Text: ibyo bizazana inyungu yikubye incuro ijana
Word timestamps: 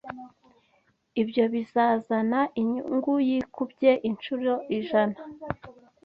ibyo 1.21 1.43
bizazana 1.53 2.39
inyungu 2.61 3.13
yikubye 3.29 3.91
incuro 4.09 4.51
ijana 4.77 5.17